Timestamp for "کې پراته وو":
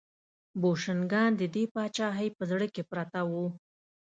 2.73-3.45